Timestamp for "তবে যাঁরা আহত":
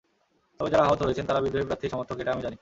0.57-0.99